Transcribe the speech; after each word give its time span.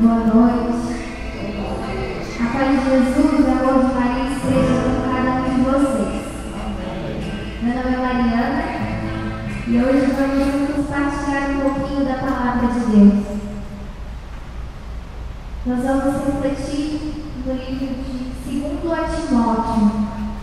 Boa 0.00 0.14
noite. 0.14 0.96
A 2.40 2.46
paz 2.54 2.70
de 2.70 2.88
Jesus, 2.88 3.44
o 3.44 3.50
amor 3.50 3.84
de 3.84 3.94
Maria 3.94 4.30
esteja 4.32 4.76
com 4.82 4.96
cada 5.12 5.32
um 5.42 5.62
vocês. 5.62 6.24
Meu 7.60 7.74
nome 7.74 7.94
é 7.94 7.98
Mariana 7.98 8.62
e 9.66 9.76
hoje 9.76 10.06
vamos 10.12 10.46
juntos 10.46 10.86
partilhar 10.86 11.50
um 11.50 11.60
pouquinho 11.60 12.06
da 12.06 12.14
palavra 12.14 12.68
de 12.68 12.80
Deus. 12.86 13.26
Nós 15.66 15.84
vamos 15.84 16.24
refletir 16.24 17.12
no 17.44 17.52
livro 17.52 18.02
de 18.02 18.58
2 18.58 19.28
Timóteo, 19.28 19.92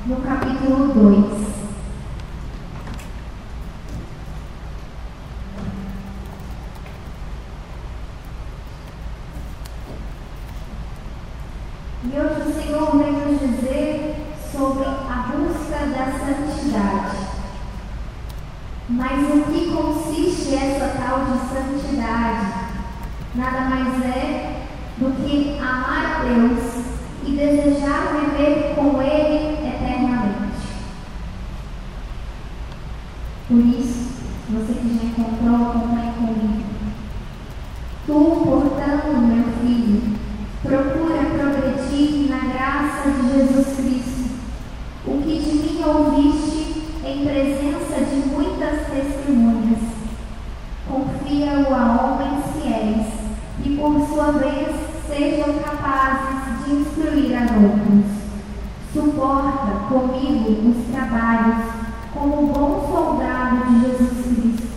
no 0.06 0.16
capítulo 0.18 0.94
2. 0.94 1.48
E 12.04 12.20
hoje 12.20 12.50
o 12.50 12.54
Senhor 12.54 12.98
vem 12.98 13.12
nos 13.12 13.40
dizer 13.40 14.16
sobre 14.50 14.86
a 14.86 15.30
busca 15.30 15.78
da 15.88 16.06
santidade. 16.18 17.18
Mas 18.88 19.20
o 19.30 19.44
que 19.52 19.72
consiste 19.72 20.56
essa 20.56 20.98
tal 20.98 21.26
de 21.26 21.38
santidade? 21.50 22.68
Nada 23.38 23.70
mais 23.70 24.04
é 24.04 24.66
do 24.98 25.12
que 25.12 25.60
amar 25.60 26.06
a 26.06 26.24
Deus 26.24 26.84
e 27.24 27.32
desejar 27.34 28.16
viver 28.16 28.74
com 28.74 29.00
Ele 29.00 29.60
eternamente. 29.68 30.58
Por 33.48 33.60
isso, 33.60 34.10
você 34.50 34.74
que 34.74 34.98
já 34.98 35.04
encontrou, 35.04 35.70
acompanhe 35.70 36.14
comigo. 36.14 36.64
Tu, 38.08 38.42
portanto, 38.44 39.18
meu 39.22 39.44
filho, 39.62 40.18
procura 40.64 41.30
progredir 41.30 42.32
na 42.32 42.40
graça 42.40 43.12
de 43.12 43.38
Jesus 43.38 43.78
Cristo. 43.78 44.32
O 45.06 45.22
que 45.22 45.38
de 45.38 45.54
mim 45.54 45.84
ouviste 45.86 46.82
em 47.06 47.24
presença 47.24 48.04
de 48.04 48.30
muitas 48.30 48.88
testemunhas. 48.88 49.80
Confia-o 50.90 51.76
a 51.76 52.02
homens 52.02 52.44
fiéis 52.56 53.18
e, 53.64 53.76
por 53.76 54.08
sua 54.08 54.32
vez, 54.34 54.76
sejam 55.08 55.54
capazes 55.60 56.66
de 56.66 56.76
instruir 56.76 57.36
a 57.36 57.42
outros. 57.42 58.18
Suporta 58.94 59.72
comigo 59.90 60.70
os 60.70 60.94
trabalhos 60.94 61.66
como 62.14 62.48
bom 62.48 62.88
soldado 62.90 63.66
de 63.66 63.82
Jesus 63.82 64.26
Cristo. 64.26 64.68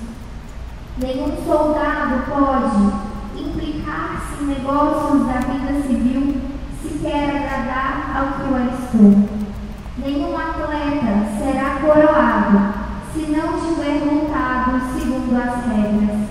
Nenhum 0.98 1.44
soldado 1.44 2.24
pode 2.28 3.40
implicar-se 3.40 4.42
em 4.42 4.46
negócios 4.46 5.26
da 5.26 5.40
vida 5.40 5.82
civil 5.86 6.40
se 6.82 6.98
quer 6.98 7.30
agradar 7.30 8.12
ao 8.16 8.46
que 8.90 8.96
o 8.96 9.06
alistou. 9.06 9.28
Nenhum 9.98 10.36
atleta 10.36 11.26
será 11.38 11.80
coroado 11.80 12.74
se 13.12 13.30
não 13.30 13.60
tiver 13.60 14.02
lutado 14.04 14.80
segundo 14.94 15.36
as 15.36 15.64
regras. 15.66 16.28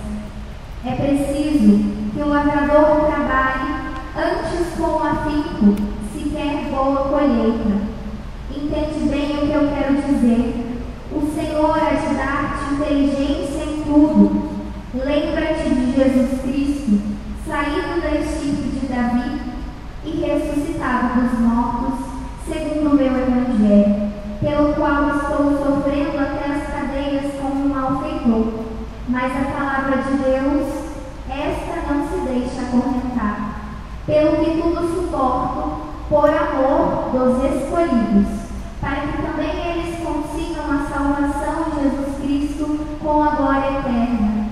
É 0.84 0.94
preciso 0.94 1.78
que 2.12 2.22
o 2.22 2.28
lavrador 2.28 3.06
trabalhe 3.06 3.70
antes 4.16 4.74
com 4.76 4.98
afinco 4.98 5.76
se 6.12 6.30
quer 6.30 6.70
boa 6.70 7.08
colheita. 7.08 7.90
Entende 8.50 9.08
bem 9.08 9.36
o 9.36 9.46
que 9.46 9.52
eu 9.52 9.68
quero 9.68 9.94
dizer? 10.02 10.80
O 11.12 11.20
Senhor 11.34 11.78
há 11.78 11.90
de 11.90 12.14
dar-te 12.14 12.74
inteligência 12.74 13.64
em 13.64 13.82
tudo. 13.84 14.50
Lembra-te 14.94 15.68
de 15.70 15.92
Jesus 15.94 16.40
Cristo, 16.42 17.00
saído 17.46 18.00
da 18.00 18.10
estirpe 18.20 18.80
de 18.80 18.86
Davi 18.86 19.40
e 20.04 20.10
ressuscitado 20.10 21.20
dos 21.20 21.38
mortos, 21.38 21.98
segundo 22.46 22.90
o 22.90 22.94
meu 22.94 23.06
Evangelho, 23.06 24.10
pelo 24.40 24.74
qual 24.74 25.16
estou 25.16 25.58
sofrendo 25.58 26.18
até 26.18 26.52
as 26.52 26.66
cadeias 26.74 27.34
como 27.40 27.66
um 27.66 27.68
malfeitor. 27.68 28.64
Mas 29.08 29.32
a 29.32 29.50
palavra 29.50 30.02
de 30.02 30.16
Deus, 30.18 30.68
esta 31.28 31.92
não 31.92 32.08
se 32.08 32.20
deixa 32.32 32.62
acorrentar. 32.62 33.60
Pelo 34.06 34.44
que 34.44 34.60
tudo 34.60 34.94
suporto, 34.94 35.90
por 36.08 36.28
amor 36.28 37.10
dos 37.12 37.44
escolhidos, 37.44 38.40
para 38.80 39.00
que 39.00 39.22
também 39.22 39.50
eles 39.70 39.98
consigam 40.02 40.64
a 40.64 40.88
salvação 40.88 41.66
em 41.68 41.82
Jesus 41.82 42.16
Cristo 42.20 42.86
com 43.02 43.22
a 43.22 43.30
glória 43.36 43.78
eterna. 43.78 44.46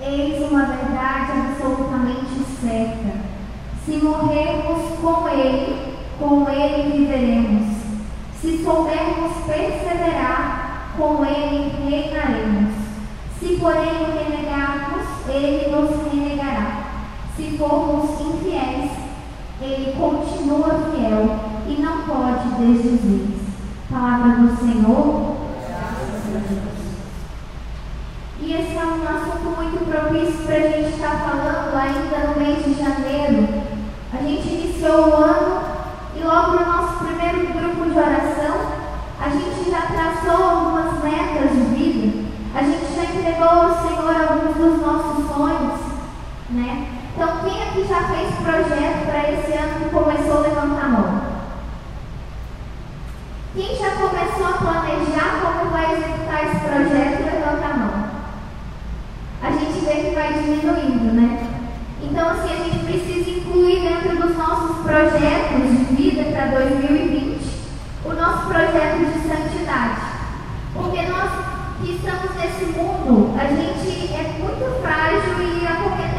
Eis 0.00 0.50
uma 0.50 0.64
verdade 0.64 1.32
absolutamente 1.32 2.44
certa. 2.60 3.18
Se 3.84 3.96
morrermos 3.98 4.98
com 5.00 5.28
Ele, 5.28 5.98
com 6.18 6.48
Ele 6.48 6.98
viveremos. 6.98 7.76
Se 8.40 8.64
soubermos 8.64 9.32
perseverar, 9.46 10.92
com 10.96 11.24
Ele 11.24 11.72
reinaremos. 11.86 12.74
Se, 13.38 13.56
porém, 13.56 13.90
o 13.90 14.16
renegarmos, 14.16 15.06
Ele 15.28 15.70
nos 15.70 16.12
renegará. 16.12 16.84
Se 17.36 17.56
formos 18.14 18.34
infiéis, 18.34 18.90
Ele 19.60 19.92
continua 19.92 20.90
fiel 20.90 21.40
e 21.66 21.82
não 21.82 22.02
pode 22.02 22.48
desdizer. 22.58 23.28
Palavra 23.90 24.36
do 24.36 24.56
Senhor. 24.56 25.34
E 28.40 28.52
esse 28.52 28.76
é 28.76 28.84
um 28.84 29.08
assunto 29.08 29.56
muito 29.56 29.88
propício 29.88 30.44
para 30.44 30.56
a 30.56 30.60
gente 30.60 30.94
estar 30.94 31.18
falando 31.20 31.76
ainda 31.76 32.28
no 32.28 32.40
mês 32.40 32.64
de 32.64 32.74
janeiro. 32.74 33.62
A 34.12 34.22
gente 34.22 34.48
iniciou 34.48 35.08
o 35.08 35.14
ano 35.14 35.62
e 36.16 36.22
logo 36.22 36.52
no 36.52 36.66
nosso 36.66 37.04
primeiro 37.04 37.52
grupo 37.52 37.90
de 37.90 37.98
oração, 37.98 38.74
a 39.20 39.28
gente 39.30 39.70
já 39.70 39.82
traçou 39.82 40.44
algumas 40.44 41.02
metas 41.02 41.50
de 41.52 41.74
vida. 41.74 42.24
A 42.54 42.62
gente 42.62 42.94
já 42.94 43.04
entregou 43.04 43.48
ao 43.48 43.88
Senhor 43.88 44.14
alguns 44.14 44.56
dos 44.56 44.80
nossos 44.80 45.26
sonhos, 45.34 45.80
né? 46.50 46.93
Então, 47.14 47.38
quem 47.44 47.62
aqui 47.62 47.86
já 47.88 48.02
fez 48.08 48.34
projeto 48.34 49.06
para 49.06 49.30
esse 49.30 49.52
ano 49.52 49.84
que 49.84 49.90
começou 49.90 50.38
a 50.38 50.40
levantar 50.40 50.84
a 50.84 50.88
mão? 50.88 51.20
Quem 53.54 53.76
já 53.76 53.90
começou 53.92 54.46
a 54.46 54.58
planejar 54.58 55.40
como 55.40 55.70
vai 55.70 55.92
executar 55.94 56.44
esse 56.44 56.58
projeto, 56.58 57.24
levanta 57.24 57.66
a 57.66 57.76
mão. 57.76 58.04
A 59.42 59.50
gente 59.52 59.84
vê 59.84 60.08
que 60.08 60.14
vai 60.16 60.32
diminuindo, 60.32 61.14
né? 61.14 61.46
Então, 62.02 62.30
assim, 62.30 62.52
a 62.52 62.64
gente 62.64 62.84
precisa 62.84 63.30
incluir 63.30 63.80
dentro 63.80 64.16
dos 64.16 64.36
nossos 64.36 64.78
projetos 64.78 65.70
de 65.70 65.94
vida 65.94 66.24
para 66.32 66.46
2020 66.46 67.34
o 68.04 68.12
nosso 68.12 68.48
projeto 68.48 68.98
de 68.98 69.28
santidade. 69.28 70.00
Porque 70.74 71.02
nós 71.02 71.30
que 71.80 71.92
estamos 71.92 72.34
nesse 72.36 72.64
mundo, 72.76 73.34
a 73.38 73.46
gente 73.46 74.12
é 74.14 74.38
muito 74.38 74.80
frágil 74.80 75.42
e 75.42 75.66
a 75.66 75.76
qualquer 75.76 76.13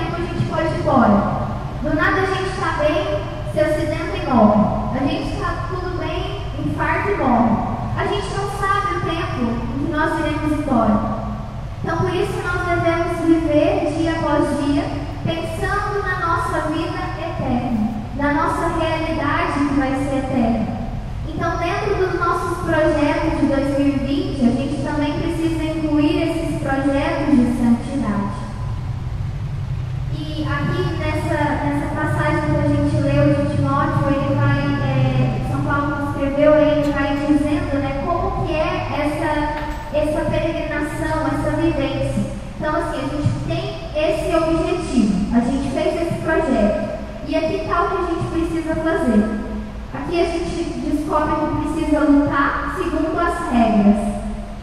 tempo 0.65 0.73
a 0.73 0.73
gente 0.73 0.73
pode 0.73 0.73
ir 0.73 0.79
embora. 0.81 1.45
Do 1.83 1.95
nada 1.95 2.21
a 2.21 2.25
gente 2.25 2.49
está 2.49 2.71
bem, 2.79 3.21
se 3.53 3.59
acidenta 3.59 4.17
e 4.17 4.25
morre. 4.25 4.95
A 4.95 5.07
gente 5.07 5.33
está 5.33 5.67
tudo 5.69 5.99
bem, 5.99 6.41
infarto 6.65 7.11
e 7.11 7.15
morre. 7.15 7.75
A 7.97 8.05
gente 8.07 8.27
não 8.35 8.49
sabe 8.59 8.97
o 8.97 9.01
tempo 9.01 9.41
em 9.43 9.85
que 9.85 9.91
nós 9.91 10.19
iremos 10.19 10.59
embora. 10.59 11.15
Então, 11.83 11.97
por 11.97 12.13
isso 12.13 12.33
nós 12.43 12.67
devemos 12.67 13.19
viver 13.19 13.93
dia 13.97 14.11
após 14.13 14.65
dia, 14.65 14.83
pensando 15.23 16.03
na 16.03 16.25
nossa 16.25 16.67
vida 16.69 16.97
eterna, 17.19 17.89
na 18.17 18.33
nossa 18.33 18.67
realidade 18.79 19.67
que 19.69 19.79
vai 19.79 19.91
ser 19.91 20.17
eterna. 20.17 20.75
Então, 21.27 21.57
dentro 21.57 21.95
dos 21.95 22.19
nossos 22.19 22.57
projetos 22.65 23.39
de 23.39 23.45
2020, 23.45 24.41
a 24.41 24.51
gente 24.51 24.83
também 24.83 25.13
precisa 25.19 25.63
incluir 25.63 26.23
esses 26.23 26.61
projetos 26.61 27.35
de 27.35 27.57
santidade. 27.57 28.45
E 30.17 30.43
aqui 30.43 30.95
nessa, 30.97 31.63
nessa 31.63 31.95
passagem 31.95 32.51
que 32.51 32.57
a 32.57 32.67
gente 32.67 32.95
leu 33.01 33.33
de 33.33 33.55
Timóteo, 33.55 34.07
ele 34.07 34.35
vai, 34.35 34.59
é, 34.83 35.41
São 35.51 35.61
Paulo 35.61 36.09
escreveu, 36.09 36.55
ele 36.55 36.91
vai 36.91 37.17
dizendo 37.27 37.79
né, 37.79 38.01
como 38.05 38.45
que 38.45 38.53
é 38.53 38.87
essa, 38.95 39.97
essa 39.97 40.29
peregrinação, 40.29 41.27
essa 41.27 41.57
vivência. 41.57 42.31
Então, 42.57 42.75
assim, 42.75 42.97
a 42.97 43.09
gente 43.09 43.45
tem 43.47 43.75
esse 43.95 44.35
objetivo, 44.35 45.35
a 45.35 45.39
gente 45.41 45.69
fez 45.71 46.01
esse 46.01 46.21
projeto. 46.21 46.99
E 47.27 47.35
aqui 47.35 47.55
está 47.55 47.83
o 47.83 47.89
que 47.89 47.97
a 47.97 48.07
gente 48.07 48.27
precisa 48.31 48.75
fazer. 48.75 49.45
Aqui 49.93 50.21
a 50.21 50.25
gente 50.25 50.63
descobre 50.79 51.35
que 51.35 51.73
precisa 51.73 51.99
lutar 51.99 52.75
segundo 52.77 53.19
as 53.19 53.51
regras. 53.51 54.15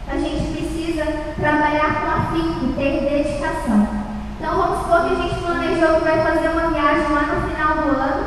A 0.07 0.17
gente 0.17 0.51
precisa 0.51 1.05
trabalhar 1.35 2.01
com 2.01 2.09
afinco, 2.09 2.73
ter 2.73 3.01
dedicação. 3.01 4.03
Então 4.43 4.57
vamos 4.57 4.79
supor 4.79 5.05
que 5.05 5.13
a 5.13 5.23
gente 5.23 5.39
planejou 5.39 5.99
que 5.99 6.03
vai 6.03 6.21
fazer 6.21 6.49
uma 6.49 6.67
viagem 6.67 7.13
lá 7.13 7.21
no 7.21 7.47
final 7.47 7.77
do 7.77 7.97
ano 7.97 8.25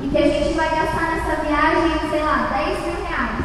e 0.00 0.08
que 0.08 0.16
a 0.16 0.22
gente 0.22 0.54
vai 0.54 0.70
gastar 0.70 1.10
nessa 1.12 1.42
viagem, 1.42 2.08
sei 2.10 2.22
lá, 2.22 2.48
10 2.56 2.86
mil 2.86 3.06
reais. 3.06 3.44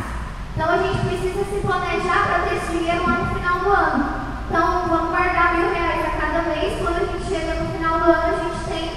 Então 0.56 0.70
a 0.70 0.78
gente 0.78 1.00
precisa 1.08 1.44
se 1.46 1.66
planejar 1.66 2.28
para 2.28 2.40
ter 2.48 2.58
esse 2.58 2.78
dinheiro 2.78 3.04
lá 3.08 3.18
no 3.18 3.36
final 3.36 3.60
do 3.60 3.70
ano. 3.70 4.06
Então 4.48 4.88
vamos 4.88 5.10
guardar 5.10 5.58
mil 5.58 5.74
reais 5.74 6.06
a 6.06 6.22
cada 6.22 6.42
mês. 6.44 6.78
Quando 6.80 6.98
a 6.98 7.06
gente 7.12 7.26
chega 7.26 7.56
no 7.56 7.72
final 7.72 8.00
do 8.00 8.06
ano, 8.06 8.36
a 8.36 8.44
gente 8.44 8.64
tem 8.70 8.92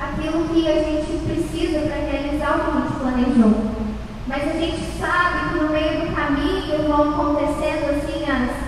aquilo 0.00 0.48
que 0.48 0.66
a 0.66 0.72
a 0.72 0.82
gente 0.82 1.20
precisa 1.28 1.80
para 1.80 1.96
realizar 1.96 2.56
o 2.56 2.60
que 2.60 2.70
a 2.70 2.80
gente 2.80 2.98
planejou. 2.98 3.76
Mas 4.26 4.42
a 4.42 4.58
gente 4.58 4.98
sabe 4.98 5.50
que 5.50 5.60
no 5.60 5.68
meio 5.68 6.00
do 6.00 6.16
caminho 6.16 6.88
vão 6.88 7.10
acontecendo 7.10 7.90
assim 7.90 8.24
as. 8.24 8.66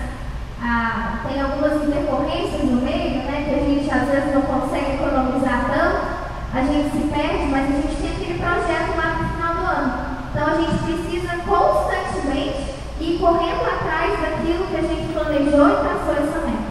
Ah, 0.61 1.21
tem 1.27 1.41
algumas 1.41 1.83
intercorrências 1.83 2.63
no 2.63 2.81
meio, 2.81 3.23
né? 3.23 3.45
Que 3.47 3.55
a 3.55 3.63
gente 3.65 3.89
às 3.89 4.07
vezes 4.07 4.35
não 4.35 4.41
consegue 4.43 4.93
economizar 4.95 5.65
tanto, 5.71 6.19
a 6.53 6.61
gente 6.61 6.91
se 6.91 7.07
perde, 7.07 7.45
mas 7.49 7.63
a 7.63 7.81
gente 7.81 7.95
tem 7.95 8.11
aquele 8.11 8.39
projeto 8.39 8.97
lá 8.97 9.17
no 9.17 9.29
final 9.29 9.53
do 9.55 9.65
ano. 9.65 10.09
Então 10.29 10.47
a 10.47 10.55
gente 10.55 10.83
precisa 10.83 11.37
constantemente 11.47 11.98
ir 12.37 13.19
correndo 13.19 13.63
atrás 13.65 14.19
daquilo 14.19 14.67
que 14.67 14.75
a 14.75 14.81
gente 14.81 15.13
planejou 15.13 15.69
e 15.69 15.75
traçou 15.75 16.13
essa 16.13 16.45
meta. 16.45 16.69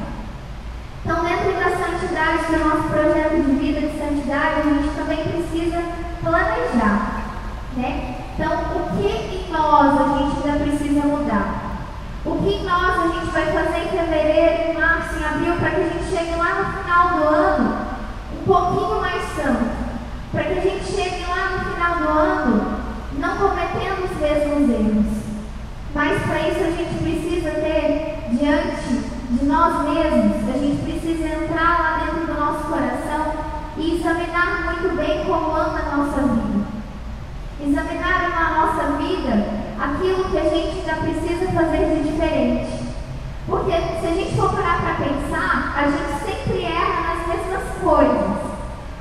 Então, 1.04 1.24
dentro 1.24 1.52
da 1.52 1.70
santidade, 1.70 2.52
do 2.52 2.64
nosso 2.64 2.88
projeto 2.88 3.36
de 3.36 3.52
vida 3.52 3.80
de 3.80 3.98
santidade, 3.98 4.60
a 4.60 4.62
gente 4.62 4.94
também 4.94 5.24
precisa 5.24 5.82
planejar. 6.22 7.18
Né? 7.76 8.16
Então, 8.34 8.52
o 8.52 8.96
que 8.96 9.08
em 9.08 9.50
nós 9.50 10.00
a 10.00 10.18
gente 10.18 10.48
ainda 10.48 10.64
precisa 10.64 11.06
mudar? 11.06 11.68
O 12.24 12.42
que 12.42 12.54
em 12.54 12.64
nós 12.64 12.98
a 12.98 13.08
gente 13.08 13.30
vai 13.30 13.46
fazer 13.46 13.78
em 13.78 13.88
fevereiro, 13.88 14.70
em 14.70 14.80
março, 14.80 15.18
em 15.18 15.24
abril, 15.24 15.54
para 15.56 15.70
que 15.70 15.80
a 15.80 15.88
gente 15.88 16.10
chegue 16.10 16.36
lá 16.36 16.54
no 16.54 16.82
final 16.82 17.08
do 17.18 17.34
ano 17.34 17.78
um 18.40 18.44
pouquinho 18.44 19.00
mais 19.00 19.22
santo? 19.34 19.70
Para 20.32 20.44
que 20.44 20.58
a 20.58 20.62
gente 20.62 20.84
chegue 20.84 21.24
lá 21.28 21.50
no 21.52 21.72
final 21.72 21.94
do 21.96 22.18
ano 22.18 22.78
não 23.18 23.36
cometendo 23.36 24.04
os 24.04 24.20
mesmos 24.20 24.70
erros. 24.70 25.27
Mas 25.94 26.22
para 26.22 26.48
isso 26.48 26.60
a 26.60 26.70
gente 26.70 27.02
precisa 27.02 27.50
ter 27.50 28.28
diante 28.30 29.18
de 29.30 29.44
nós 29.44 29.88
mesmos, 29.88 30.48
a 30.48 30.58
gente 30.58 30.82
precisa 30.82 31.26
entrar 31.26 31.78
lá 31.78 32.04
dentro 32.04 32.32
do 32.32 32.40
nosso 32.40 32.64
coração 32.64 33.32
e 33.76 33.96
examinar 33.96 34.64
muito 34.64 34.96
bem 34.96 35.24
como 35.24 35.54
anda 35.54 35.80
a 35.80 35.96
nossa 35.96 36.20
vida 36.22 36.78
examinar 37.60 38.30
na 38.30 38.66
nossa 38.66 38.96
vida 38.98 39.58
aquilo 39.80 40.24
que 40.30 40.38
a 40.38 40.44
gente 40.44 40.78
ainda 40.78 40.94
precisa 41.02 41.52
fazer 41.52 41.86
de 41.86 42.10
diferente. 42.10 42.88
Porque 43.46 43.72
se 43.72 44.06
a 44.06 44.14
gente 44.14 44.36
for 44.36 44.52
parar 44.52 44.80
para 44.80 45.04
pensar, 45.04 45.74
a 45.76 45.84
gente 45.84 46.24
sempre 46.24 46.64
erra 46.64 47.16
nas 47.16 47.26
mesmas 47.28 47.64
coisas. 47.82 48.48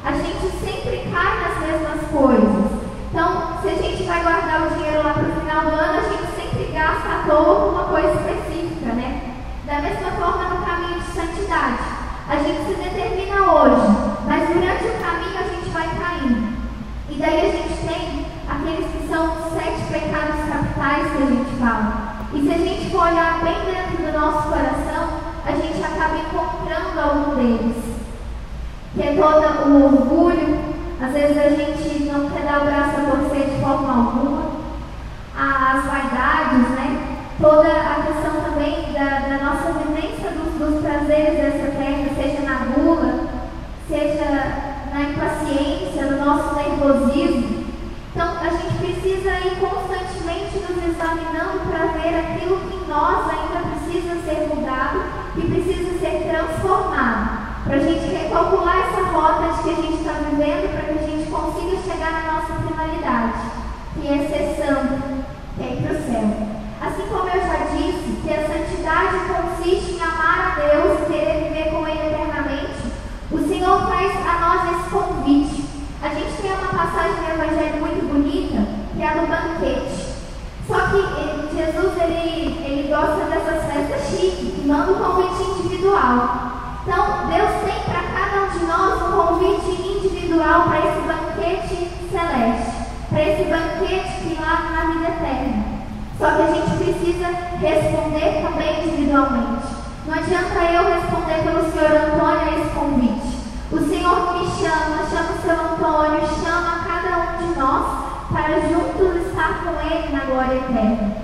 A 0.04 0.12
gente 0.12 0.52
sempre 0.60 1.12
cai 1.12 1.40
nas 1.44 1.60
mesmas 1.60 2.08
coisas. 2.12 2.88
Então, 3.10 3.60
se 3.62 3.70
a 3.70 3.76
gente 3.76 4.04
vai 4.04 4.24
guardar 4.24 4.68
o 4.68 4.76
dinheiro 4.76 5.04
lá 5.04 5.14
para 5.14 5.24
o 5.24 5.40
final 5.40 5.62
do 5.62 5.70
ano, 5.70 6.00
a 6.00 6.10
gente 6.10 6.36
sempre 6.36 6.72
gasta 6.72 7.10
à 7.10 7.24
toa 7.28 7.56
com 7.56 7.70
uma 7.70 7.84
coisa 7.86 8.14
específica, 8.14 8.94
né? 8.94 9.34
Da 9.66 9.82
mesma 9.82 10.12
forma 10.12 10.50
no 10.50 10.66
caminho 10.66 11.00
de 11.00 11.08
santidade. 11.08 12.08
A 12.30 12.36
gente 12.38 12.66
se 12.66 12.74
determina 12.76 13.52
hoje, 13.52 13.88
mas 14.28 14.50
durante 14.50 14.84
o 14.86 15.00
caminho 15.00 15.40
a 15.40 15.44
gente 15.44 15.70
vai 15.70 15.88
caindo. 15.98 16.58
E 17.10 17.16
daí 17.16 17.40
a 17.40 17.52
gente 17.52 17.88
tem 17.88 18.26
aqueles 18.50 18.92
que 18.92 19.08
são 19.08 19.34
os 19.34 19.54
sete 19.54 19.84
pecados 19.92 20.50
capitais 20.50 21.12
que 21.12 21.24
a 21.24 21.26
gente 21.26 21.60
fala. 21.60 22.18
E 22.34 22.42
se 22.42 22.54
a 22.54 22.58
gente 22.58 22.92
for 22.92 23.08
olhar 23.08 23.42
bem 23.44 23.56
dentro 23.66 24.06
do 24.06 24.20
nosso 24.20 24.50
coração, 24.50 25.08
a 25.46 25.52
gente 25.52 25.84
acaba 25.84 26.18
encontrando 26.18 27.00
algum 27.00 27.36
deles. 27.36 27.84
Que 28.94 29.04
é 29.04 29.16
todo 29.16 29.70
o 29.70 29.86
orgulho, 29.86 30.78
às 31.00 31.14
vezes 31.14 31.38
a 31.38 31.50
gente 31.50 32.06
não 32.12 32.30
quer 32.30 32.44
dar 32.44 32.62
o 32.62 32.66
braço 32.66 33.00
a 33.00 33.12
torcer 33.12 33.50
de 33.50 33.62
forma 33.62 33.94
alguma. 33.94 34.58
As 35.38 35.86
vaidades, 35.86 36.70
né? 36.72 37.18
Toda 37.40 37.70
a 37.70 38.02
questão 38.02 38.42
também 38.42 38.92
da, 38.94 39.20
da 39.30 39.44
nossa 39.44 39.74
vivência 39.74 40.32
dos, 40.32 40.54
dos 40.56 40.82
prazeres 40.82 41.38
dessa 41.38 41.72
terra, 41.78 42.10
seja 42.16 42.42
na 42.42 42.66
gula, 42.74 43.28
seja 43.88 44.90
na 44.92 45.02
impaciência, 45.02 46.06
no 46.06 46.26
nosso 46.26 46.56
nervosismo. 46.56 47.68
Então, 48.12 48.38
a 48.42 48.50
gente 48.50 48.74
precisa 48.80 49.30
ir 49.42 49.60
constantemente 49.60 50.58
nos 50.58 50.84
examinando 50.84 51.60
para 51.70 51.86
ver 52.02 52.18
aquilo 52.18 52.58
que 52.62 52.76
em 52.76 52.88
nós 52.88 53.30
ainda 53.30 53.70
precisa 53.70 54.16
ser 54.26 54.48
mudado 54.56 55.04
e 55.36 55.42
precisa 55.42 56.00
ser 56.00 56.28
transformado. 56.28 57.46
Para 57.68 57.78
recalcular 58.38 58.78
essa 58.78 59.04
rota 59.12 59.54
de 59.54 59.64
que 59.64 59.70
a 59.70 59.82
gente 59.82 59.98
está 59.98 60.14
vivendo, 60.14 60.72
para 60.72 60.94
que 60.94 61.00
a 61.00 61.08
gente 61.08 61.32
consiga 61.32 61.82
chegar 61.82 62.12
na 62.12 62.34
nossa 62.34 62.54
finalidade, 62.54 63.34
que 63.96 64.08
é 64.08 64.18
ser 64.30 64.64
santo, 64.64 65.26
que 65.58 65.64
é 65.64 65.74
ir 65.74 65.82
para 65.82 65.94
o 65.94 66.04
céu. 66.06 66.48
Assim 66.80 67.08
como 67.10 67.30
eu 67.30 67.42
já 67.42 67.58
disse, 67.74 68.22
que 68.22 68.30
a 68.32 68.48
santidade 68.48 69.18
consiste 69.26 69.96
em 69.96 70.02
amar 70.02 70.54
a 70.54 70.62
Deus 70.62 71.00
e 71.02 71.12
querer 71.12 71.44
viver 71.46 71.72
com 71.72 71.88
Ele 71.88 72.14
eternamente, 72.14 72.78
o 73.32 73.40
Senhor 73.40 73.88
faz 73.88 74.12
a 74.28 74.40
nós 74.40 74.80
esse 74.80 74.90
convite. 74.92 75.66
A 76.04 76.10
gente 76.10 76.40
tem 76.40 76.52
uma 76.52 76.68
passagem 76.68 77.18
no 77.18 77.44
Evangelho 77.44 77.82
muito 77.82 78.08
bonita, 78.08 78.68
que 78.96 79.02
é 79.02 79.08
a 79.08 79.14
do 79.14 79.28
banquete. 79.28 80.08
Só 80.68 80.76
que 80.90 81.00
eh, 81.00 81.48
Jesus 81.56 82.02
ele, 82.04 82.62
ele 82.64 82.88
gosta 82.88 83.26
dessas 83.26 83.64
festas 83.66 84.10
chiques, 84.12 84.66
manda 84.66 84.92
um 84.92 84.96
convite 84.96 85.42
individual. 85.42 86.58
Então, 86.88 87.28
Deus 87.28 87.57
nós 88.78 89.02
um 89.02 89.12
convite 89.12 89.82
individual 89.82 90.64
para 90.64 90.80
esse 90.80 91.02
banquete 91.02 91.90
celeste, 92.12 92.72
para 93.10 93.22
esse 93.24 93.44
banquete 93.46 94.22
que 94.22 94.38
lá 94.40 94.70
na 94.72 94.94
vida 94.94 95.08
eterna. 95.08 95.64
Só 96.20 96.32
que 96.32 96.42
a 96.42 96.54
gente 96.54 96.78
precisa 96.78 97.28
responder 97.60 98.44
também 98.44 98.88
individualmente. 98.88 99.68
Não 100.06 100.14
adianta 100.14 100.60
eu 100.72 100.94
responder 100.94 101.44
pelo 101.44 101.72
senhor 101.72 101.92
Antônio 101.92 102.40
a 102.40 102.60
esse 102.60 102.70
convite. 102.70 103.38
O 103.70 103.80
Senhor 103.80 104.34
me 104.34 104.48
chama, 104.48 105.06
chama 105.10 105.34
o 105.34 105.42
seu 105.42 105.52
Antônio, 105.52 106.22
chama 106.42 106.86
cada 106.88 107.18
um 107.18 107.38
de 107.38 107.60
nós 107.60 107.86
para 108.32 108.62
juntos 108.62 109.28
estar 109.28 109.64
com 109.64 109.82
Ele 109.86 110.14
na 110.14 110.24
glória 110.24 110.56
eterna. 110.56 111.18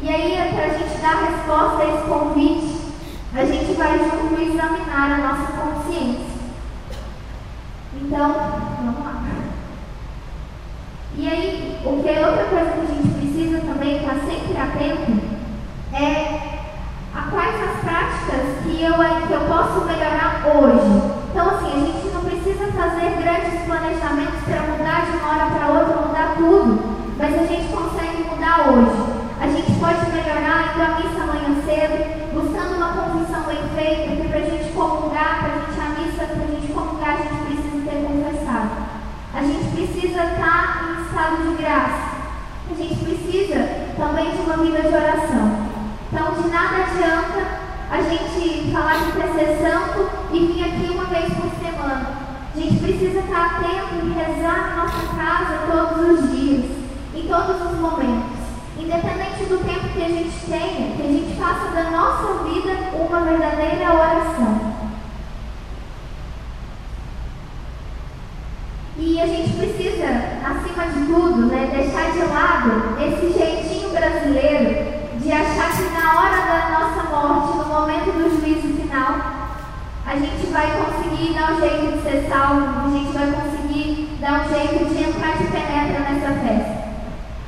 E 0.00 0.08
aí, 0.08 0.54
para 0.54 0.64
a 0.64 0.78
gente 0.78 0.98
dar 1.02 1.16
resposta 1.16 1.82
a 1.82 1.94
esse 1.94 2.08
convite, 2.08 2.78
a 3.34 3.44
gente 3.44 3.74
vai 3.74 3.98
junto 3.98 4.40
examinar 4.40 5.12
a 5.12 5.18
nossa 5.18 5.52
consciência. 5.52 6.37
Então, 8.00 8.34
vamos 8.78 9.04
lá. 9.04 9.18
E 11.16 11.28
aí, 11.28 11.80
o 11.84 12.00
que 12.00 12.08
é 12.08 12.26
outra 12.26 12.44
coisa 12.44 12.70
que 12.70 12.80
a 12.80 12.94
gente 12.94 13.08
precisa 13.18 13.58
também 13.60 13.96
estar 13.96 14.14
sempre 14.22 14.56
atento 14.56 15.20
é 15.92 16.58
a 17.12 17.22
quais 17.28 17.56
as 17.60 17.80
práticas 17.82 18.62
que 18.62 18.82
eu, 18.82 18.94
que 19.26 19.32
eu 19.32 19.40
posso 19.48 19.84
melhorar 19.84 20.46
hoje. 20.46 21.18
Então, 21.30 21.50
assim, 21.50 21.74
a 21.74 21.86
gente 21.86 22.14
não 22.14 22.22
precisa 22.22 22.70
fazer 22.70 23.18
grandes 23.18 23.66
planejamentos 23.66 24.46
para 24.46 24.62
mudar 24.70 25.10
de 25.10 25.16
uma 25.16 25.28
hora 25.28 25.50
para 25.50 25.66
outra, 25.66 26.06
mudar 26.06 26.34
tudo, 26.36 26.96
mas 27.18 27.34
a 27.34 27.46
gente 27.46 27.72
consegue 27.74 28.22
mudar 28.22 28.70
hoje. 28.70 29.18
A 29.40 29.46
gente 29.48 29.72
pode 29.80 30.10
melhorar 30.12 30.70
indo 30.70 30.82
à 30.82 31.00
missa 31.02 31.22
amanhã 31.24 31.50
cedo, 31.66 32.30
buscando 32.32 32.76
uma 32.76 32.92
confissão 32.92 33.42
bem 33.42 33.58
feita, 33.74 34.28
para 34.28 34.38
a 34.38 34.42
gente 34.42 34.72
comungar, 34.72 35.38
para 35.42 35.50
a 35.50 35.58
gente 35.58 35.80
a 35.80 36.00
missa, 36.00 36.26
para 36.26 36.44
a 36.44 36.46
gente 36.46 36.72
comungar, 36.72 37.14
a 37.14 37.22
gente. 37.22 37.47
A 39.38 39.42
gente 39.44 39.70
precisa 39.70 40.24
estar 40.24 40.82
em 40.82 41.06
estado 41.06 41.48
de 41.48 41.62
graça. 41.62 42.10
A 42.68 42.74
gente 42.74 42.96
precisa 43.04 43.68
também 43.96 44.32
de 44.32 44.38
uma 44.38 44.56
vida 44.56 44.82
de 44.82 44.88
oração. 44.88 45.68
Então, 46.12 46.42
de 46.42 46.48
nada 46.48 46.78
adianta 46.78 47.46
a 47.88 48.02
gente 48.02 48.72
falar 48.72 48.94
de 48.94 49.12
santo 49.62 50.10
e 50.32 50.38
vir 50.44 50.64
aqui 50.64 50.90
uma 50.90 51.04
vez 51.04 51.32
por 51.34 51.50
semana. 51.64 52.18
A 52.52 52.58
gente 52.58 52.80
precisa 52.80 53.20
estar 53.20 53.46
atento 53.46 54.04
e 54.04 54.12
rezar 54.12 54.74
na 54.74 54.82
nossa 54.82 55.06
casa 55.14 55.58
todos 55.70 56.18
os 56.18 56.36
dias, 56.36 56.64
em 57.14 57.28
todos 57.28 57.62
os 57.62 57.78
momentos. 57.78 58.38
Independente 58.76 59.44
do 59.44 59.64
tempo 59.64 59.88
que 59.94 60.02
a 60.02 60.08
gente 60.08 60.36
tenha, 60.48 60.96
que 60.96 61.02
a 61.02 61.12
gente 61.12 61.40
faça 61.40 61.70
da 61.76 61.90
nossa 61.92 62.42
vida 62.42 62.76
uma 62.92 63.20
verdadeira 63.20 63.94
oração. 63.94 64.78
E 69.00 69.20
a 69.20 69.26
gente 69.28 69.50
precisa, 69.56 70.06
acima 70.44 70.86
de 70.86 71.06
tudo, 71.06 71.46
né, 71.46 71.70
deixar 71.72 72.10
esse 73.00 73.38
jeitinho 73.38 73.90
brasileiro 73.90 74.98
de 75.20 75.32
achar 75.32 75.76
que 75.76 75.82
na 75.92 76.20
hora 76.20 76.36
da 76.46 76.78
nossa 76.78 77.02
morte, 77.10 77.58
no 77.58 77.64
momento 77.66 78.12
do 78.12 78.40
juízo 78.40 78.80
final, 78.80 79.14
a 80.06 80.16
gente 80.16 80.46
vai 80.50 80.70
conseguir 80.72 81.34
dar 81.34 81.52
um 81.52 81.60
jeito 81.60 81.92
de 81.92 82.02
ser 82.02 82.28
salvo, 82.28 82.86
a 82.86 82.90
gente 82.90 83.12
vai 83.12 83.26
conseguir 83.26 84.16
dar 84.20 84.40
um 84.40 84.48
jeito 84.48 84.84
de 84.86 85.02
entrar 85.02 85.36
de 85.36 85.44
penetra 85.44 86.00
nessa 86.00 86.40
festa. 86.40 86.88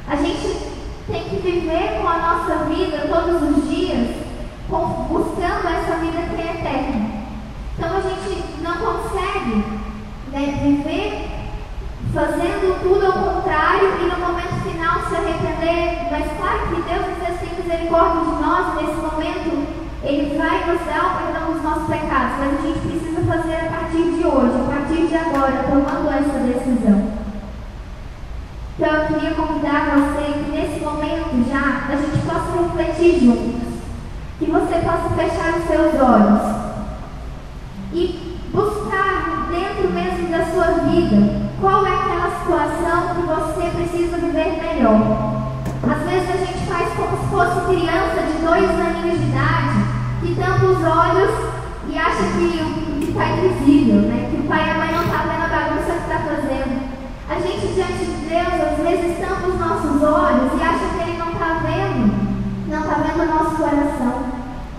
A 0.08 0.16
gente 0.16 0.58
tem 1.06 1.24
que 1.24 1.36
viver 1.36 2.00
com 2.00 2.08
a 2.08 2.18
nossa 2.18 2.64
vida 2.64 3.08
todos 3.08 3.56
os 3.56 3.70
dias, 3.70 4.08
buscando 4.68 5.68
essa 5.68 5.96
vida 5.96 6.20
que 6.34 6.40
é 6.40 6.54
eterna. 6.54 7.10
Então 7.78 7.96
a 7.96 8.00
gente 8.00 8.62
não 8.62 8.76
consegue 8.76 9.64
né, 10.32 10.58
viver 10.62 11.40
fazendo 12.12 12.82
tudo 12.82 13.06
ao 13.06 13.12
contrário 13.12 13.88
e 14.00 14.04
no 14.04 14.18
momento 14.18 14.62
final 14.64 15.08
se 15.08 15.16
arrepender. 15.16 16.08
Mas 16.10 16.26
claro 16.38 16.68
que 16.68 16.82
Deus 16.82 17.06
tem 17.06 17.20
misericórdia 17.62 18.24
de 18.24 18.42
nós 18.42 18.74
nesse 18.76 19.00
momento, 19.00 19.66
Ele 20.02 20.38
vai 20.38 20.66
nos 20.66 20.84
dar 20.86 21.06
o 21.06 21.22
perdão 21.22 21.52
dos 21.52 21.62
nossos 21.62 21.86
pecados, 21.88 22.38
mas 22.38 22.58
a 22.58 22.62
gente 22.66 22.78
precisa 22.80 23.20
fazer 23.22 23.54
a 23.54 23.70
partir 23.70 24.02
de 24.02 24.26
hoje, 24.26 24.56
a 24.56 24.70
partir 24.70 25.06
de 25.06 25.16
agora, 25.50 25.62
tomando 25.64 26.11
essa 26.11 26.38
decisão. 26.38 27.11
Então 28.78 28.95
eu 28.95 29.07
queria 29.09 29.35
convidar 29.35 29.90
você 29.95 30.33
que 30.33 30.50
nesse 30.50 30.80
momento 30.80 31.49
já 31.50 31.88
a 31.88 31.97
gente 31.97 32.19
possa 32.25 32.62
refletir 32.62 33.21
juntos. 33.21 33.71
Que 34.38 34.50
você 34.50 34.75
possa 34.76 35.11
fechar 35.16 35.59
os 35.59 35.66
seus 35.66 36.00
olhos 36.00 36.71
e 37.92 38.38
buscar 38.52 39.49
dentro 39.50 39.92
mesmo 39.92 40.28
da 40.28 40.45
sua 40.47 40.85
vida 40.88 41.50
qual 41.61 41.85
é 41.85 41.90
aquela 41.90 42.30
situação 42.38 43.14
que 43.14 43.23
você 43.23 43.71
precisa 43.76 44.16
viver 44.16 44.62
melhor. 44.62 45.50
Às 45.83 46.09
vezes 46.09 46.30
a 46.30 46.37
gente 46.38 46.66
faz 46.66 46.88
como 46.95 47.19
se 47.19 47.26
fosse 47.28 47.66
criança 47.66 48.23
de 48.23 48.45
dois 48.45 48.71
aninhos 48.71 49.21
de 49.21 49.26
idade, 49.26 49.85
que 50.23 50.35
tampa 50.37 50.64
os 50.64 50.83
olhos 50.83 51.50
e 51.88 51.99
acha 51.99 52.23
que 52.23 52.80
está 53.11 53.28
invisível, 53.30 54.02
né? 54.02 54.28
que 54.30 54.40
o 54.40 54.45
pai 54.45 54.66
e 54.66 54.71
a 54.71 54.75
mãe 54.75 54.92
não 54.92 55.02
estão 55.02 55.19
tá 55.19 55.25
vendo 55.25 55.45
a 55.45 55.49
bagunça 55.49 55.92
que 55.92 56.00
está 56.11 56.19
fazendo. 56.19 56.90
A 57.29 57.35
gente 57.35 57.73
diante 57.73 58.05
de 58.05 58.26
Deus 58.26 58.55
às 58.59 58.79
vezes 58.83 59.19
tampa 59.21 59.47
os 59.47 59.61
nossos 59.61 60.02
olhos 60.02 60.50
e 60.59 60.62
acha 60.62 60.87
que 60.90 61.09
Ele 61.09 61.19
não 61.19 61.31
está 61.31 61.62
vendo, 61.62 62.67
não 62.67 62.81
está 62.81 62.95
vendo 62.95 63.23
o 63.23 63.33
nosso 63.33 63.57
coração. 63.57 64.25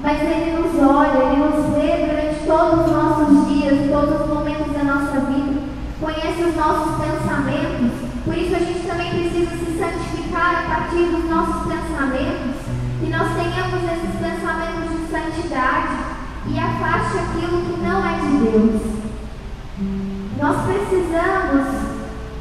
Mas 0.04 0.22
Ele 0.22 0.60
nos 0.60 0.76
olha, 0.76 1.24
Ele 1.24 1.38
nos 1.38 1.76
vê 1.76 2.06
durante 2.06 2.46
todos 2.46 2.86
os 2.86 2.92
nossos 2.92 3.48
dias, 3.48 3.90
todos 3.90 4.22
os 4.22 4.28
momentos 4.28 4.74
da 4.74 4.84
nossa 4.84 5.20
vida, 5.32 5.62
conhece 6.02 6.44
os 6.44 6.56
nossos 6.58 7.00
pensamentos. 7.00 7.92
Por 8.26 8.38
isso 8.38 8.56
a 8.56 8.60
gente 8.60 8.86
também 8.86 9.10
precisa 9.12 9.52
se 9.56 9.80
santificar 9.80 10.66
a 10.66 10.76
partir 10.76 11.06
dos 11.16 11.30
nossos 11.30 11.64
pensamentos, 11.64 12.60
que 13.00 13.08
nós 13.08 13.28
tenhamos 13.40 13.84
esses 13.88 14.20
pensamentos 14.20 14.90
de 14.92 15.08
santidade 15.08 15.96
e 16.48 16.60
afaste 16.60 17.18
aquilo 17.20 17.62
que 17.62 17.82
não 17.82 18.06
é 18.06 18.20
de 18.20 18.38
Deus. 18.38 19.01
Nós 20.42 20.58
precisamos 20.66 21.68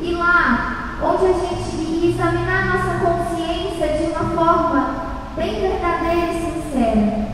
ir 0.01 0.15
lá 0.15 0.97
onde 1.03 1.27
a 1.27 1.33
gente 1.35 2.07
examinar 2.07 2.65
nossa 2.65 2.99
consciência 2.99 3.89
de 3.89 4.05
uma 4.05 4.25
forma 4.31 4.95
bem 5.37 5.61
verdadeira 5.61 6.33
e 6.33 6.41
sincera. 6.41 7.29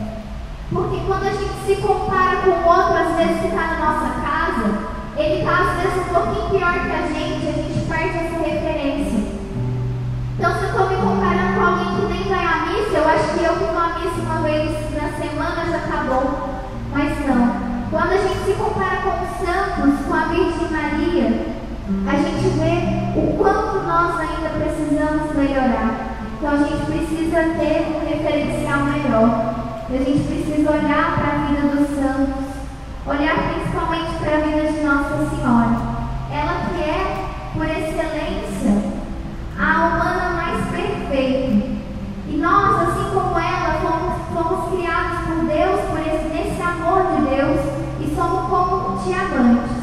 Porque 0.69 0.99
quando 1.07 1.25
a 1.25 1.31
gente 1.31 1.65
se 1.65 1.75
compara 1.77 2.41
com 2.41 2.49
o 2.49 2.67
outro, 2.67 2.97
às 2.97 3.15
vezes 3.15 3.39
que 3.43 3.47
está 3.47 3.65
na 3.65 3.79
nossa 3.79 4.09
casa, 4.19 4.89
ele 5.15 5.39
está 5.39 5.51
às 5.57 5.81
vezes 5.81 6.05
um 6.05 6.13
pouquinho 6.13 6.49
pior 6.49 6.73
que 6.73 6.91
a 6.91 7.07
gente, 7.13 7.47
a 7.47 7.51
gente 7.53 7.87
perde 7.87 8.17
essa 8.17 8.37
referência. 8.37 9.19
Então, 10.37 10.51
se 10.51 10.63
eu 10.65 10.69
estou 10.69 10.89
me 10.89 10.97
comparando 10.97 11.55
com 11.55 11.65
alguém 11.65 11.95
que 11.95 12.13
nem 12.13 12.23
vai 12.27 12.45
à 12.45 12.65
missa, 12.65 12.97
eu 12.97 13.07
acho 13.07 13.39
que 13.39 13.43
eu 13.45 13.55
vou 13.55 13.69
à 13.69 13.99
missa 13.99 14.19
uma 14.21 14.41
vez 14.41 14.69
na 14.93 15.17
semana 15.17 15.65
já 15.71 16.03
bom. 16.03 16.59
Mas 16.91 17.25
não. 17.25 17.56
Quando 17.89 18.11
a 18.11 18.17
gente 18.17 18.45
se 18.45 18.53
compara 18.53 18.97
com 18.97 19.11
os 19.23 19.47
santos, 19.47 20.05
com 20.05 20.13
a 20.13 20.27
Virgem 20.27 20.69
Maria, 20.69 21.57
a 22.05 22.15
gente 22.17 22.49
vê 22.59 23.19
o 23.19 23.37
quanto 23.37 23.87
nós 23.87 24.19
ainda 24.19 24.49
precisamos 24.59 25.33
melhorar. 25.35 26.17
Então 26.37 26.51
a 26.51 26.57
gente 26.57 26.85
precisa 26.85 27.43
ter 27.57 27.87
um 27.95 28.07
referencial 28.07 28.81
melhor. 28.81 29.55
A 29.89 30.03
gente 30.03 30.27
precisa 30.27 30.69
olhar 30.69 31.15
para 31.15 31.33
a 31.33 31.45
vida 31.47 31.75
dos 31.75 31.87
santos, 31.95 32.45
olhar 33.05 33.53
principalmente 33.53 34.19
para 34.19 34.35
a 34.35 34.41
vida 34.41 34.71
de 34.71 34.83
Nossa 34.83 35.29
Senhora. 35.29 35.97
Ela 36.29 36.67
que 36.67 36.83
é, 36.83 37.25
por 37.53 37.65
excelência, 37.65 38.97
a 39.57 39.87
humana 39.87 40.29
mais 40.35 40.65
perfeita. 40.67 41.67
E 42.27 42.37
nós, 42.37 42.89
assim 42.89 43.09
como 43.13 43.39
ela, 43.39 43.79
fomos, 43.81 44.13
fomos 44.33 44.75
criados 44.75 45.19
por 45.25 45.45
Deus, 45.45 45.79
por 45.89 45.99
esse, 46.01 46.27
nesse 46.27 46.61
amor 46.61 47.15
de 47.15 47.35
Deus, 47.35 47.77
e 48.01 48.15
somos 48.15 48.49
como 48.49 49.01
diamantes. 49.03 49.77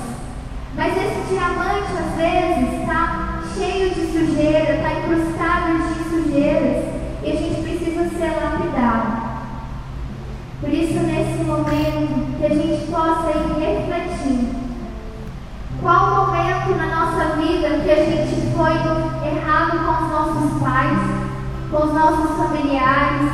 Mas 0.77 0.97
esse 0.97 1.35
diamante, 1.35 1.93
às 1.99 2.15
vezes, 2.17 2.81
está 2.81 3.41
cheio 3.57 3.91
de 3.91 4.07
sujeira, 4.13 4.75
está 4.75 4.93
incrustado 4.93 5.79
de 5.79 6.05
sujeiras, 6.11 6.85
e 7.23 7.31
a 7.31 7.37
gente 7.37 7.63
precisa 7.63 8.09
ser 8.11 8.37
lapidado. 8.43 9.25
Por 10.61 10.73
isso, 10.73 11.01
nesse 11.01 11.45
momento, 11.45 12.39
que 12.39 12.47
a 12.47 12.49
gente 12.49 12.91
possa 12.91 13.31
ir 13.31 13.59
refletindo. 13.59 14.55
Qual 15.81 16.05
o 16.05 16.27
momento 16.27 16.77
na 16.77 16.87
nossa 16.87 17.37
vida 17.37 17.81
que 17.85 17.91
a 17.91 18.05
gente 18.05 18.55
foi 18.57 18.73
errado 19.29 19.85
com 19.85 20.05
os 20.05 20.11
nossos 20.11 20.63
pais, 20.63 20.99
com 21.71 21.87
os 21.87 21.93
nossos 21.93 22.37
familiares, 22.37 23.31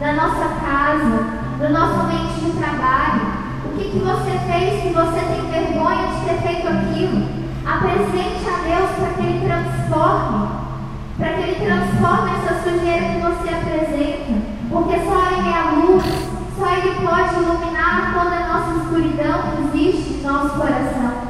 na 0.00 0.12
nossa 0.12 0.48
casa, 0.96 1.26
no 1.60 1.68
nosso 1.70 2.00
ambiente 2.00 2.40
de 2.40 2.52
trabalho? 2.52 3.20
O 3.64 3.76
que, 3.76 3.90
que 3.90 3.98
você 3.98 4.38
fez 4.50 4.82
que 4.82 4.88
você 4.94 5.20
tem 5.20 5.50
vergonha 5.50 6.08
de 6.08 6.24
ter 6.24 6.40
feito 6.42 6.68
aquilo? 6.68 7.46
Apresente 7.66 8.48
a 8.48 8.62
Deus 8.64 8.90
para 8.98 9.14
que 9.14 9.22
Ele 9.22 9.46
transforme, 9.46 10.48
para 11.18 11.32
que 11.32 11.42
Ele 11.42 11.66
transforme 11.66 12.30
essa 12.30 12.62
sujeira 12.62 13.06
que 13.06 13.20
você 13.20 13.54
apresenta, 13.54 14.42
porque 14.70 14.94
só 15.00 15.30
Ele 15.32 15.48
é 15.48 15.58
a 15.58 15.70
luz, 15.72 16.04
só 16.56 16.72
Ele 16.72 17.06
pode 17.06 17.34
iluminar 17.34 18.14
toda 18.14 18.36
a 18.36 18.48
nossa 18.48 18.82
escuridão 18.82 19.42
que 19.42 19.78
existe 19.78 20.14
em 20.14 20.22
nosso 20.22 20.50
coração. 20.50 21.26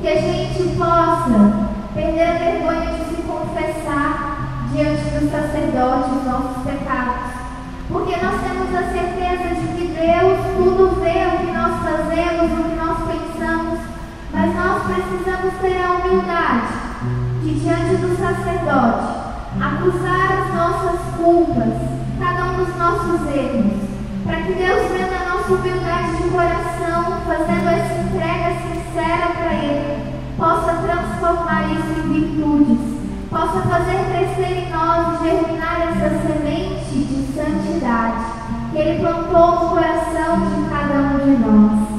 Que 0.00 0.08
a 0.08 0.20
gente 0.20 0.76
possa 0.76 1.70
perder 1.94 2.22
a 2.22 2.38
vergonha 2.38 2.92
de 2.92 3.16
se 3.16 3.22
confessar 3.22 4.68
diante 4.72 5.04
do 5.04 5.30
sacerdote 5.30 6.10
os 6.10 6.24
nossos 6.24 6.62
pecados 6.64 7.35
porque 7.96 8.14
nós 8.22 8.42
temos 8.42 8.74
a 8.74 8.92
certeza 8.92 9.54
de 9.54 9.68
que 9.68 9.86
Deus 9.96 10.38
tudo 10.54 11.00
vê 11.00 11.24
o 11.32 11.46
que 11.46 11.50
nós 11.50 11.82
fazemos, 11.82 12.52
o 12.52 12.64
que 12.64 12.76
nós 12.76 12.98
pensamos, 13.08 13.78
mas 14.34 14.54
nós 14.54 14.82
precisamos 14.82 15.54
ter 15.62 15.82
a 15.82 15.92
humildade 15.92 16.74
de, 17.42 17.54
diante 17.58 17.96
do 17.96 18.14
sacerdote, 18.18 19.16
acusar 19.58 20.28
as 20.30 20.54
nossas 20.54 21.00
culpas, 21.16 21.72
cada 22.20 22.44
um 22.50 22.64
dos 22.64 22.76
nossos 22.76 23.34
erros, 23.34 23.88
para 24.26 24.42
que 24.42 24.52
Deus 24.52 24.92
vendo 24.92 25.14
a 25.14 25.34
nossa 25.34 25.54
humildade 25.54 26.16
de 26.18 26.28
coração, 26.28 27.20
fazendo 27.24 27.68
essa 27.70 27.94
entrega 28.02 28.56
sincera 28.60 29.28
para 29.38 29.54
Ele, 29.54 30.12
possa 30.36 30.74
transformar 30.82 31.72
isso 31.72 31.98
em 31.98 32.12
virtudes 32.12 32.96
possa 33.36 33.60
fazer 33.68 33.98
crescer 34.10 34.66
em 34.66 34.70
nós, 34.70 35.20
germinar 35.20 35.88
essa 35.88 36.08
semente 36.26 36.65
santidade 37.36 38.24
que 38.72 38.78
Ele 38.78 38.98
plantou 38.98 39.64
no 39.64 39.68
coração 39.68 40.40
de 40.40 40.68
cada 40.70 40.94
um 40.94 41.18
de 41.18 41.36
nós. 41.44 41.96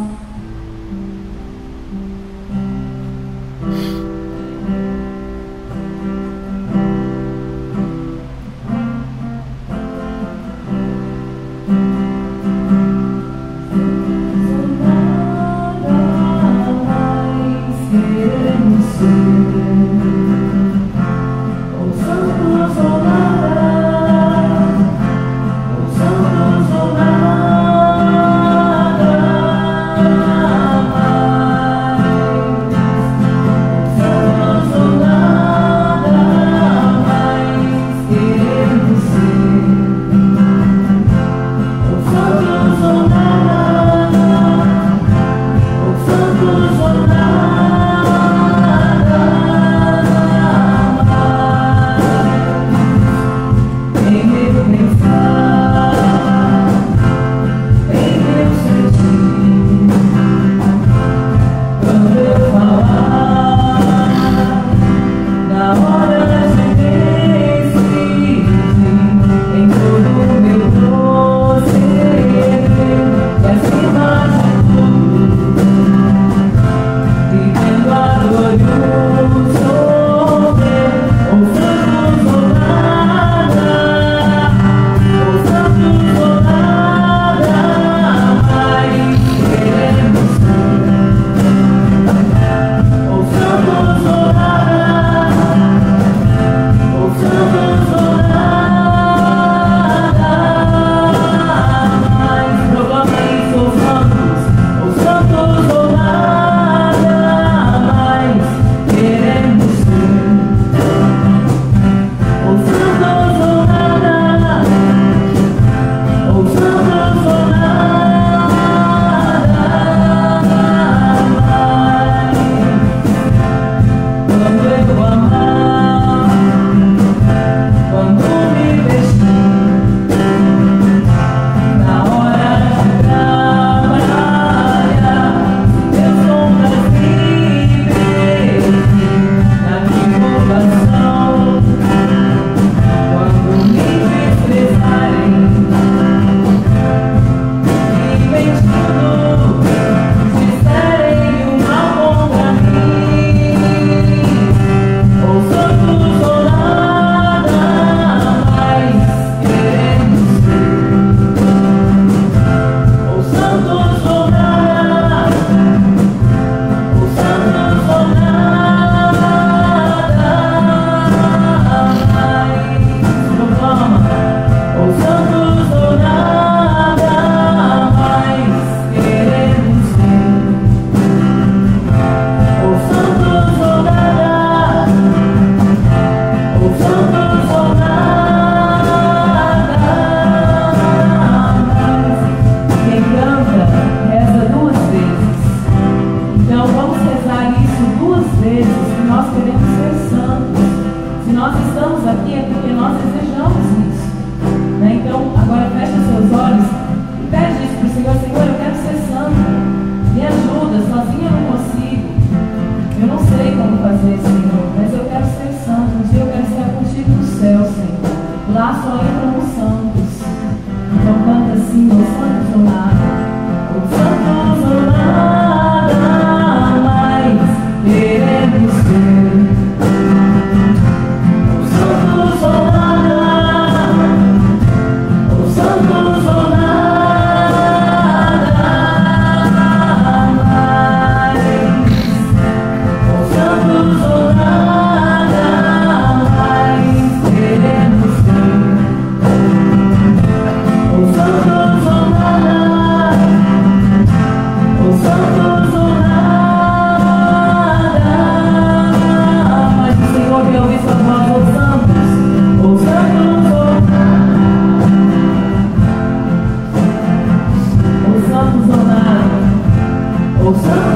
Os 270.57 270.86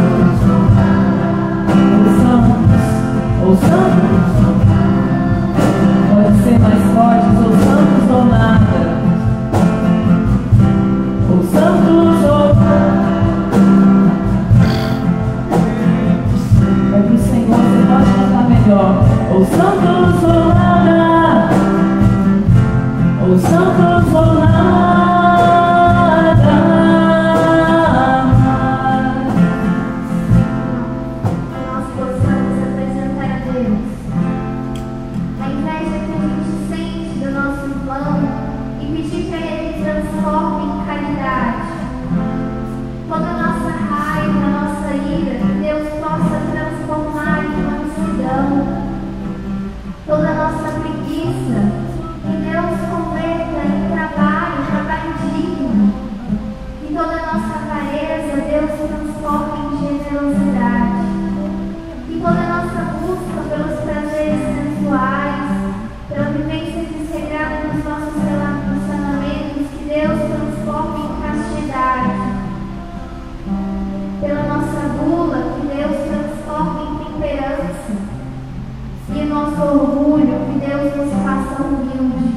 orgulho, 79.64 80.46
que 80.48 80.60
Deus 80.66 80.96
nos 80.96 81.14
faça 81.24 81.64
humilde. 81.64 82.32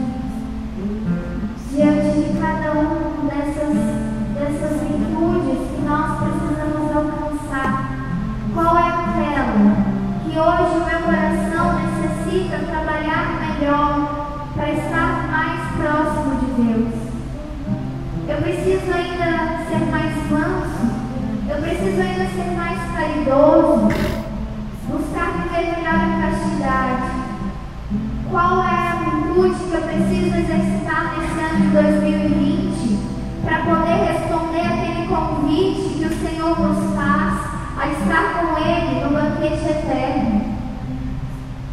Diante 1.70 2.20
de 2.20 2.38
cada 2.38 2.72
um 2.72 3.26
dessas, 3.26 3.74
dessas 4.34 4.80
virtudes 4.80 5.58
que 5.70 5.80
nós 5.84 6.18
precisamos 6.18 6.96
alcançar, 6.96 7.94
qual 8.54 8.76
é 8.76 8.88
aquela 8.88 9.44
que 10.22 10.38
hoje 10.38 10.76
o 10.76 10.86
meu 10.86 11.00
coração 11.02 11.64
necessita 11.80 12.58
trabalhar 12.58 13.24
melhor 13.40 13.92
para 14.54 14.70
estar 14.72 15.28
mais 15.30 15.60
próximo 15.76 16.36
de 16.36 16.62
Deus? 16.62 17.04
Eu 18.28 18.36
preciso 18.42 18.92
ainda 18.92 19.64
ser 19.68 19.84
mais 19.90 20.14
manso, 20.30 20.84
eu 21.48 21.56
preciso 21.62 22.00
ainda 22.00 22.24
ser 22.26 22.50
mais 22.56 22.78
caridoso, 22.96 23.88
buscar 24.88 25.32
viver 25.42 25.76
melhor 25.76 25.94
a 25.94 26.30
castidade. 26.30 27.03
Qual 28.34 28.64
é 28.64 28.88
a 28.88 28.96
virtude 28.96 29.54
que 29.54 29.74
eu 29.74 29.82
preciso 29.82 30.36
exercitar 30.36 31.14
nesse 31.16 31.38
ano 31.38 31.66
de 31.66 31.68
2020 31.68 32.98
para 33.44 33.58
poder 33.60 34.12
responder 34.12 34.60
aquele 34.60 35.06
convite 35.06 35.94
que 36.00 36.04
o 36.04 36.18
Senhor 36.18 36.58
nos 36.58 36.96
faz 36.96 37.38
a 37.78 37.86
estar 37.92 38.40
com 38.40 38.58
Ele 38.58 39.04
no 39.04 39.12
banquete 39.12 39.70
eterno? 39.70 40.56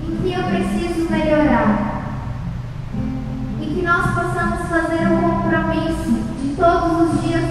Em 0.08 0.16
que 0.18 0.34
eu 0.34 0.44
preciso 0.44 1.10
melhorar? 1.10 2.04
E 3.60 3.66
que 3.66 3.82
nós 3.82 4.12
possamos 4.14 4.70
fazer 4.70 5.08
um 5.08 5.20
compromisso 5.20 6.12
de 6.44 6.56
todos 6.58 7.10
os 7.10 7.22
dias 7.24 7.44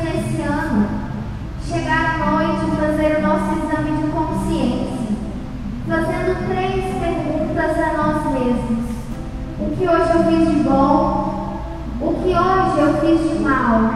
que 9.80 9.88
hoje 9.88 10.10
eu 10.12 10.24
fiz 10.24 10.48
de 10.50 10.62
bom? 10.62 11.58
O 12.02 12.12
que 12.12 12.28
hoje 12.28 12.78
eu 12.80 13.00
fiz 13.00 13.30
de 13.30 13.38
mal? 13.42 13.90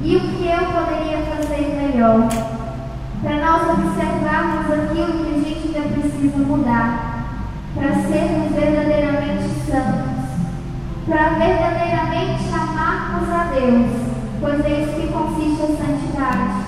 E 0.00 0.16
o 0.16 0.20
que 0.20 0.46
eu 0.46 0.64
poderia 0.70 1.18
fazer 1.26 1.74
melhor? 1.74 2.28
Para 3.20 3.36
nós 3.44 3.62
observarmos 3.62 4.70
aquilo 4.70 5.24
que 5.24 5.34
a 5.34 5.38
gente 5.38 5.76
ainda 5.76 6.00
precisa 6.00 6.38
mudar, 6.38 7.24
para 7.74 7.94
sermos 7.94 8.52
verdadeiramente 8.52 9.48
santos, 9.66 10.22
para 11.08 11.28
verdadeiramente 11.30 12.44
amarmos 12.54 13.28
a 13.28 13.44
Deus, 13.54 13.90
pois 14.40 14.64
é 14.64 14.82
isso 14.82 15.00
que 15.00 15.12
consiste 15.12 15.62
a 15.62 15.66
santidade. 15.66 16.62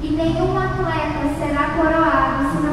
E 0.00 0.10
nenhum 0.10 0.56
atleta 0.56 1.34
será 1.38 1.70
coroado 1.76 2.50
se 2.50 2.66
não 2.66 2.71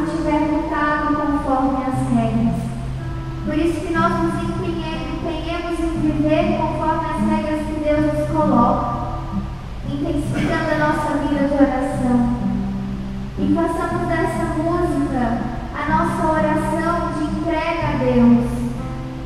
viver 6.29 6.57
conforme 6.57 7.05
as 7.05 7.27
regras 7.27 7.65
que 7.65 7.83
Deus 7.83 8.13
nos 8.13 8.29
coloca, 8.29 9.19
intensificando 9.91 10.71
a 10.75 10.77
nossa 10.77 11.17
vida 11.17 11.47
de 11.47 11.53
oração. 11.55 12.37
E 13.39 13.55
façamos 13.55 14.07
dessa 14.07 14.45
música 14.57 15.39
a 15.73 15.89
nossa 15.89 16.27
oração 16.27 17.13
de 17.17 17.23
entrega 17.23 17.87
a 17.87 17.97
Deus, 17.97 18.45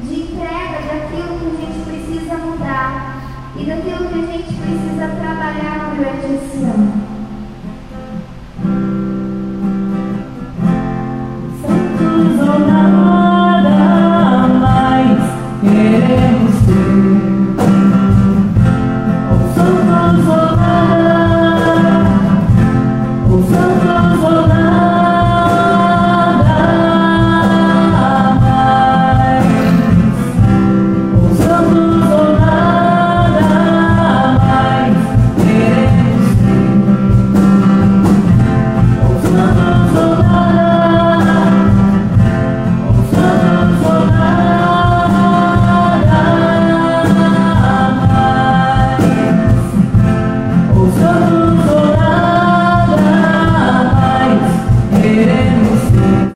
de 0.02 0.22
entrega 0.22 0.80
daquilo 0.88 1.40
que 1.40 1.48
a 1.48 1.66
gente 1.66 1.86
precisa 1.86 2.38
mudar 2.38 3.22
e 3.58 3.66
daquilo 3.66 4.08
que 4.08 4.20
a 4.20 4.32
gente 4.32 4.54
precisa 4.54 5.08
trabalhar 5.20 5.94
durante 5.94 6.26
esse 6.26 6.64
ano. 6.64 7.03